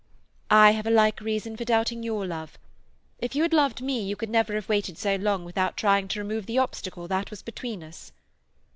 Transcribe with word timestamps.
"I 0.49 0.71
have 0.71 0.87
a 0.87 0.89
like 0.89 1.21
reason 1.21 1.55
for 1.55 1.63
doubting 1.63 2.01
your 2.01 2.25
love. 2.25 2.57
If 3.19 3.35
you 3.35 3.43
had 3.43 3.53
loved 3.53 3.83
me 3.83 4.01
you 4.01 4.15
could 4.15 4.31
never 4.31 4.55
have 4.55 4.67
waited 4.67 4.97
so 4.97 5.15
long 5.17 5.45
without 5.45 5.77
trying 5.77 6.07
to 6.07 6.19
remove 6.19 6.47
the 6.47 6.57
obstacle 6.57 7.07
that 7.09 7.29
was 7.29 7.43
between 7.43 7.83
us." 7.83 8.11